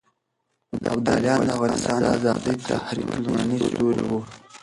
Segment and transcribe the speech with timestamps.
[0.93, 4.19] ابداليان د افغانستان د ازادۍ د تحريک لومړني ستوري وو.